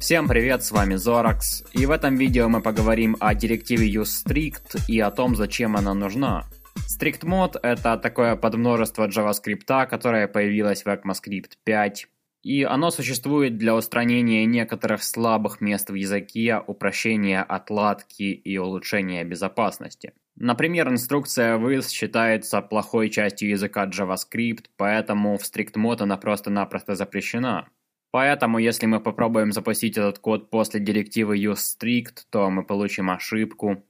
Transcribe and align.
Всем 0.00 0.28
привет, 0.28 0.64
с 0.64 0.72
вами 0.72 0.96
Zorax, 0.96 1.66
и 1.72 1.86
в 1.86 1.92
этом 1.92 2.16
видео 2.16 2.48
мы 2.48 2.60
поговорим 2.60 3.16
о 3.20 3.34
директиве 3.34 3.88
useStrict 3.90 4.82
и 4.88 5.00
о 5.00 5.10
том, 5.10 5.36
зачем 5.36 5.76
она 5.76 5.94
нужна. 5.94 6.44
StrictMod 6.76 7.60
это 7.62 7.96
такое 7.96 8.36
подмножество 8.36 9.08
JavaScript, 9.08 9.86
которое 9.86 10.28
появилось 10.28 10.84
в 10.84 10.88
ECMAScript 10.88 11.52
5, 11.64 12.08
и 12.42 12.64
оно 12.64 12.90
существует 12.90 13.56
для 13.56 13.74
устранения 13.74 14.44
некоторых 14.44 15.02
слабых 15.02 15.60
мест 15.62 15.88
в 15.88 15.94
языке, 15.94 16.60
упрощения 16.66 17.42
отладки 17.42 18.24
и 18.24 18.58
улучшения 18.58 19.24
безопасности. 19.24 20.12
Например, 20.36 20.88
инструкция 20.88 21.56
with 21.58 21.88
считается 21.88 22.60
плохой 22.60 23.08
частью 23.08 23.50
языка 23.50 23.86
JavaScript, 23.86 24.66
поэтому 24.76 25.36
в 25.38 25.42
StrictMod 25.42 26.02
она 26.02 26.16
просто-напросто 26.16 26.96
запрещена. 26.96 27.68
Поэтому, 28.10 28.58
если 28.58 28.86
мы 28.86 29.00
попробуем 29.00 29.52
запустить 29.52 29.96
этот 29.96 30.18
код 30.18 30.50
после 30.50 30.80
директивы 30.80 31.36
useStrict, 31.38 32.26
то 32.30 32.50
мы 32.50 32.64
получим 32.64 33.10
ошибку, 33.10 33.84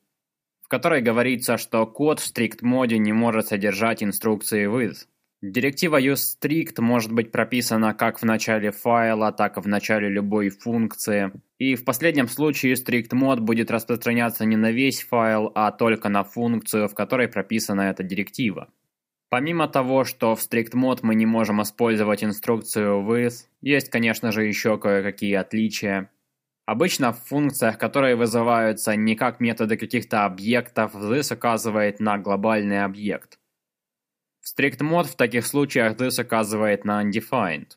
в 0.63 0.69
которой 0.69 1.03
говорится, 1.03 1.59
что 1.59 1.87
код 1.87 2.21
в 2.21 2.31
strict-моде 2.31 2.99
не 2.99 3.13
может 3.13 3.49
содержать 3.49 4.03
инструкции 4.03 4.67
with. 4.67 5.07
Директива 5.47 6.01
useStrict 6.01 6.81
может 6.81 7.13
быть 7.13 7.31
прописана 7.31 7.93
как 7.93 8.19
в 8.19 8.25
начале 8.25 8.71
файла, 8.71 9.31
так 9.31 9.59
и 9.59 9.61
в 9.61 9.67
начале 9.67 10.09
любой 10.09 10.49
функции. 10.49 11.33
И 11.59 11.75
в 11.75 11.85
последнем 11.85 12.29
случае 12.29 12.77
strict-мод 12.77 13.41
будет 13.41 13.71
распространяться 13.71 14.47
не 14.47 14.57
на 14.57 14.71
весь 14.71 15.03
файл, 15.03 15.53
а 15.55 15.71
только 15.71 16.09
на 16.09 16.25
функцию, 16.25 16.89
в 16.89 16.95
которой 16.95 17.29
прописана 17.29 17.83
эта 17.83 18.03
директива. 18.03 18.71
Помимо 19.29 19.69
того, 19.69 20.05
что 20.05 20.35
в 20.35 20.41
strict-mode 20.41 21.01
мы 21.03 21.15
не 21.15 21.27
можем 21.27 21.61
использовать 21.61 22.25
инструкцию 22.25 23.03
with, 23.03 23.35
есть, 23.61 23.91
конечно 23.91 24.33
же, 24.33 24.47
еще 24.47 24.79
кое-какие 24.79 25.35
отличия. 25.35 26.11
Обычно 26.65 27.13
в 27.13 27.23
функциях, 27.23 27.77
которые 27.77 28.17
вызываются 28.17 28.97
не 28.97 29.15
как 29.15 29.41
методы 29.41 29.77
каких-то 29.77 30.25
объектов, 30.25 30.95
this 30.95 31.35
указывает 31.35 32.01
на 32.01 32.17
глобальный 32.17 32.83
объект. 32.83 33.39
В 34.55 34.61
strict-mode 34.61 35.05
в 35.05 35.17
таких 35.17 35.47
случаях 35.47 35.97
this 35.97 36.23
указывает 36.23 36.85
на 36.85 37.03
undefined. 37.03 37.73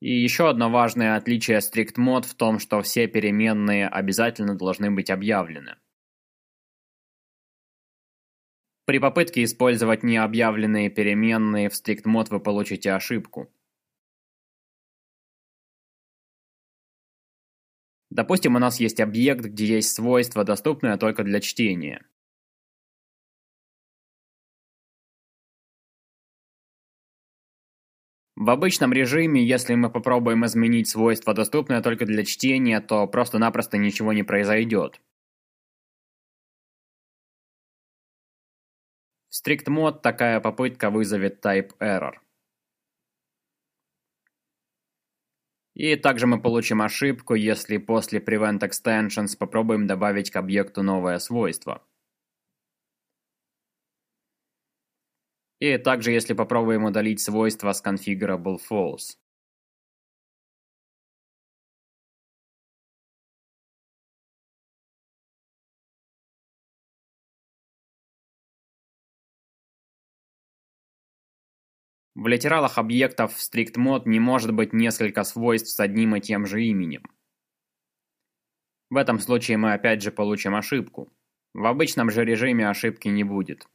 И 0.00 0.12
еще 0.12 0.48
одно 0.48 0.70
важное 0.70 1.16
отличие 1.16 1.58
strict-mode 1.58 2.26
в 2.26 2.34
том, 2.34 2.58
что 2.58 2.80
все 2.82 3.08
переменные 3.08 3.88
обязательно 3.88 4.56
должны 4.56 4.90
быть 4.90 5.10
объявлены. 5.10 5.76
При 8.84 8.98
попытке 8.98 9.44
использовать 9.44 10.02
необъявленные 10.02 10.90
переменные 10.90 11.68
в 11.68 11.74
StrictMod 11.74 12.26
вы 12.30 12.40
получите 12.40 12.92
ошибку. 12.92 13.52
Допустим, 18.10 18.56
у 18.56 18.58
нас 18.58 18.80
есть 18.80 19.00
объект, 19.00 19.44
где 19.44 19.66
есть 19.76 19.94
свойство, 19.94 20.42
доступное 20.42 20.96
только 20.96 21.22
для 21.22 21.40
чтения. 21.40 22.04
В 28.40 28.48
обычном 28.48 28.94
режиме, 28.94 29.44
если 29.44 29.74
мы 29.74 29.90
попробуем 29.90 30.46
изменить 30.46 30.88
свойство, 30.88 31.34
доступное 31.34 31.82
только 31.82 32.06
для 32.06 32.24
чтения, 32.24 32.80
то 32.80 33.06
просто-напросто 33.06 33.76
ничего 33.76 34.14
не 34.14 34.22
произойдет. 34.22 34.98
В 39.28 39.46
strict-mode 39.46 40.00
такая 40.00 40.40
попытка 40.40 40.88
вызовет 40.88 41.44
type 41.44 41.76
error. 41.80 42.14
И 45.74 45.96
также 45.96 46.26
мы 46.26 46.40
получим 46.40 46.80
ошибку, 46.80 47.34
если 47.34 47.76
после 47.76 48.20
prevent 48.20 48.60
extensions 48.60 49.36
попробуем 49.38 49.86
добавить 49.86 50.30
к 50.30 50.36
объекту 50.36 50.82
новое 50.82 51.18
свойство. 51.18 51.82
И 55.60 55.76
также 55.76 56.10
если 56.10 56.32
попробуем 56.32 56.84
удалить 56.84 57.20
свойство 57.20 57.72
с 57.72 57.84
configurable 57.84 58.58
false. 58.58 59.16
В 72.14 72.26
литералах 72.26 72.76
объектов 72.76 73.34
в 73.34 73.38
strict-mode 73.38 74.02
не 74.06 74.18
может 74.18 74.52
быть 74.52 74.72
несколько 74.72 75.24
свойств 75.24 75.70
с 75.70 75.80
одним 75.80 76.16
и 76.16 76.20
тем 76.20 76.44
же 76.44 76.62
именем. 76.64 77.02
В 78.90 78.96
этом 78.96 79.18
случае 79.18 79.56
мы 79.56 79.72
опять 79.72 80.02
же 80.02 80.10
получим 80.10 80.54
ошибку. 80.54 81.12
В 81.54 81.64
обычном 81.66 82.10
же 82.10 82.24
режиме 82.24 82.68
ошибки 82.68 83.08
не 83.08 83.24
будет. 83.24 83.66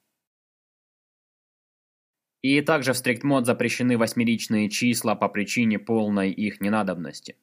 И 2.45 2.61
также 2.61 2.93
в 2.93 2.95
strict-mode 2.95 3.45
запрещены 3.45 3.97
восьмеричные 3.97 4.69
числа 4.69 5.15
по 5.15 5.29
причине 5.29 5.79
полной 5.79 6.29
их 6.29 6.61
ненадобности. 6.61 7.37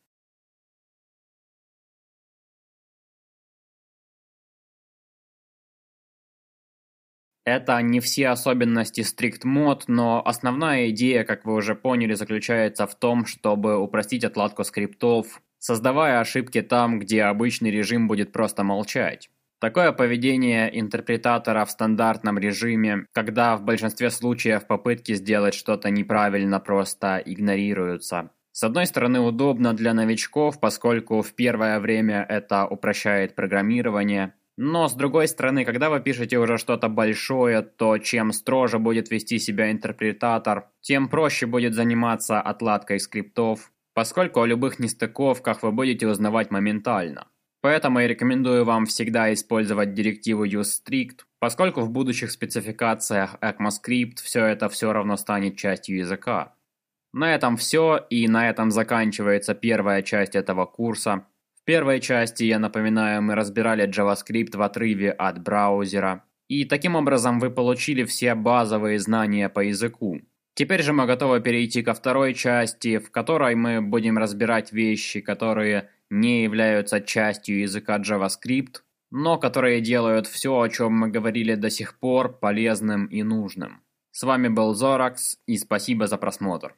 Это 7.44 7.82
не 7.82 7.98
все 7.98 8.28
особенности 8.28 9.00
Strict 9.00 9.42
Mode, 9.44 9.86
но 9.88 10.22
основная 10.24 10.90
идея, 10.90 11.24
как 11.24 11.44
вы 11.46 11.54
уже 11.54 11.74
поняли, 11.74 12.14
заключается 12.14 12.86
в 12.86 12.94
том, 12.94 13.26
чтобы 13.26 13.76
упростить 13.78 14.22
отладку 14.22 14.62
скриптов, 14.62 15.42
создавая 15.58 16.20
ошибки 16.20 16.62
там, 16.62 17.00
где 17.00 17.24
обычный 17.24 17.72
режим 17.72 18.06
будет 18.06 18.30
просто 18.30 18.62
молчать. 18.62 19.30
Такое 19.62 19.92
поведение 19.92 20.76
интерпретатора 20.80 21.64
в 21.64 21.70
стандартном 21.70 22.36
режиме, 22.36 23.06
когда 23.12 23.56
в 23.56 23.62
большинстве 23.62 24.10
случаев 24.10 24.66
попытки 24.66 25.14
сделать 25.14 25.54
что-то 25.54 25.88
неправильно 25.88 26.58
просто 26.58 27.22
игнорируются. 27.24 28.30
С 28.50 28.64
одной 28.64 28.86
стороны 28.86 29.20
удобно 29.20 29.72
для 29.72 29.94
новичков, 29.94 30.58
поскольку 30.58 31.22
в 31.22 31.32
первое 31.34 31.78
время 31.78 32.26
это 32.28 32.66
упрощает 32.66 33.36
программирование, 33.36 34.34
но, 34.56 34.88
с 34.88 34.94
другой 34.94 35.28
стороны, 35.28 35.64
когда 35.64 35.90
вы 35.90 36.00
пишете 36.00 36.38
уже 36.38 36.58
что-то 36.58 36.88
большое, 36.88 37.62
то 37.62 37.98
чем 37.98 38.32
строже 38.32 38.80
будет 38.80 39.12
вести 39.12 39.38
себя 39.38 39.70
интерпретатор, 39.70 40.70
тем 40.80 41.08
проще 41.08 41.46
будет 41.46 41.74
заниматься 41.74 42.40
отладкой 42.40 42.98
скриптов, 42.98 43.70
поскольку 43.94 44.40
о 44.40 44.46
любых 44.46 44.80
нестыковках 44.80 45.62
вы 45.62 45.70
будете 45.70 46.08
узнавать 46.08 46.50
моментально. 46.50 47.28
Поэтому 47.62 48.00
я 48.00 48.08
рекомендую 48.08 48.64
вам 48.64 48.86
всегда 48.86 49.32
использовать 49.32 49.94
директиву 49.94 50.44
useStrict, 50.44 51.20
поскольку 51.38 51.82
в 51.82 51.90
будущих 51.90 52.32
спецификациях 52.32 53.36
ECMAScript 53.40 54.16
все 54.22 54.44
это 54.46 54.68
все 54.68 54.92
равно 54.92 55.16
станет 55.16 55.56
частью 55.56 55.98
языка. 55.98 56.56
На 57.12 57.34
этом 57.34 57.56
все, 57.56 58.04
и 58.10 58.26
на 58.26 58.50
этом 58.50 58.72
заканчивается 58.72 59.54
первая 59.54 60.02
часть 60.02 60.34
этого 60.34 60.66
курса. 60.66 61.26
В 61.54 61.64
первой 61.64 62.00
части, 62.00 62.42
я 62.42 62.58
напоминаю, 62.58 63.22
мы 63.22 63.36
разбирали 63.36 63.88
JavaScript 63.88 64.56
в 64.56 64.62
отрыве 64.62 65.12
от 65.12 65.40
браузера. 65.40 66.24
И 66.48 66.64
таким 66.64 66.96
образом 66.96 67.38
вы 67.38 67.50
получили 67.50 68.02
все 68.02 68.34
базовые 68.34 68.98
знания 68.98 69.48
по 69.48 69.60
языку. 69.60 70.20
Теперь 70.54 70.82
же 70.82 70.92
мы 70.92 71.06
готовы 71.06 71.40
перейти 71.40 71.82
ко 71.82 71.94
второй 71.94 72.34
части, 72.34 72.98
в 72.98 73.10
которой 73.10 73.54
мы 73.54 73.80
будем 73.80 74.18
разбирать 74.18 74.72
вещи, 74.72 75.20
которые 75.20 75.90
не 76.12 76.42
являются 76.42 77.00
частью 77.00 77.60
языка 77.60 77.98
JavaScript, 77.98 78.82
но 79.10 79.38
которые 79.38 79.80
делают 79.80 80.26
все, 80.26 80.60
о 80.60 80.68
чем 80.68 80.92
мы 80.92 81.08
говорили 81.08 81.54
до 81.54 81.70
сих 81.70 81.98
пор, 81.98 82.38
полезным 82.38 83.06
и 83.06 83.22
нужным. 83.22 83.82
С 84.10 84.22
вами 84.22 84.48
был 84.48 84.74
Zorax, 84.74 85.38
и 85.46 85.56
спасибо 85.56 86.06
за 86.06 86.18
просмотр. 86.18 86.76